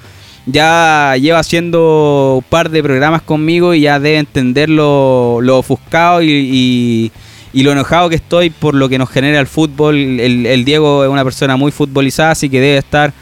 [0.46, 7.12] ya lleva haciendo un par de programas conmigo y ya debe entender lo, ofuscado y,
[7.54, 9.96] lo enojado que estoy por lo que nos genera el fútbol.
[9.96, 13.14] El, Diego es una persona muy futbolizada, así que debe estar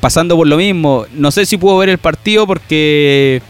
[0.00, 1.04] pasando por lo mismo.
[1.14, 3.42] No sé si pudo ver el partido porque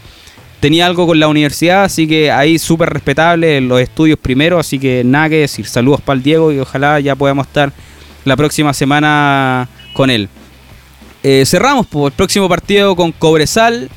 [0.59, 5.03] tenía algo con la universidad, así que ahí súper respetable los estudios primero, así que
[5.03, 5.65] nada que decir.
[5.65, 7.71] Saludos para el Diego y ojalá ya podamos estar
[8.25, 10.29] la próxima semana con él.
[11.23, 13.89] Eh, cerramos por el próximo partido con Cobresal.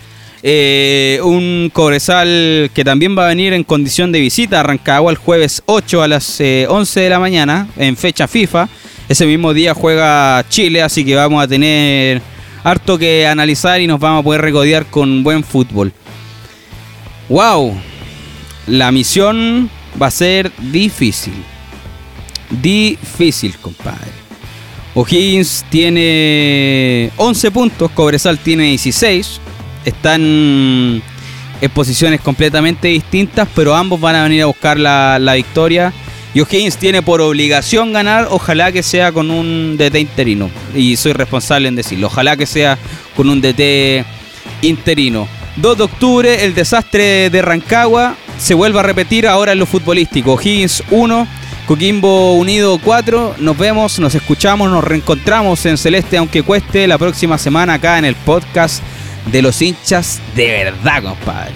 [0.44, 5.16] Eh, un Cobresal que también va a venir en condición de visita a Rancagua el
[5.16, 8.68] jueves 8 a las 11 de la mañana en fecha FIFA.
[9.08, 12.22] Ese mismo día juega Chile, así que vamos a tener
[12.64, 15.92] harto que analizar y nos vamos a poder regodear con buen fútbol.
[17.32, 17.72] ¡Wow!
[18.66, 19.70] La misión
[20.00, 21.32] va a ser difícil.
[22.50, 24.12] Difícil, compadre.
[24.94, 29.40] O'Higgins tiene 11 puntos, Cobresal tiene 16.
[29.86, 35.90] Están en posiciones completamente distintas, pero ambos van a venir a buscar la, la victoria
[36.34, 40.50] y O'Higgins tiene por obligación ganar, ojalá que sea con un DT interino.
[40.74, 42.76] Y soy responsable en decirlo, ojalá que sea
[43.16, 44.04] con un DT
[44.60, 45.26] interino.
[45.56, 50.32] 2 de octubre, el desastre de Rancagua se vuelve a repetir ahora en lo futbolístico.
[50.32, 51.26] O'Higgins 1,
[51.66, 53.36] Coquimbo Unido 4.
[53.38, 58.06] Nos vemos, nos escuchamos, nos reencontramos en Celeste, aunque cueste, la próxima semana acá en
[58.06, 58.82] el podcast
[59.30, 61.54] de los hinchas de verdad, compadre.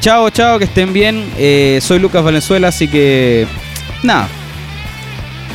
[0.00, 1.30] Chao, chao, que estén bien.
[1.36, 3.46] Eh, soy Lucas Valenzuela, así que
[4.02, 4.28] nada,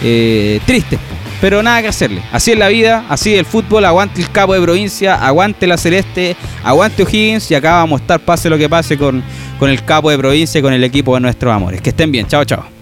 [0.03, 0.97] eh, triste,
[1.41, 2.21] pero nada que hacerle.
[2.31, 5.77] Así es la vida, así es el fútbol, aguante el capo de provincia, aguante la
[5.77, 9.23] celeste, aguante O'Higgins y acá vamos a estar, pase lo que pase con,
[9.59, 11.81] con el capo de provincia y con el equipo de nuestros amores.
[11.81, 12.80] Que estén bien, chao, chao.